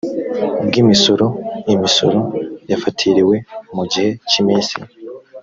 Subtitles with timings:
[0.67, 1.25] bw imisoro
[1.73, 2.19] imisoro
[2.71, 3.35] yafatiriwe
[3.75, 4.77] mu gihe cy iminsi